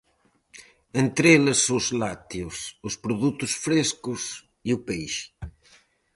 Entre 1.03 1.27
eles 1.35 1.59
os 1.77 1.85
lácteos, 2.01 2.57
os 2.87 2.95
produtos 3.03 3.51
frescos 3.65 4.21
e 4.67 4.69
o 4.77 4.83
peixe. 4.87 5.25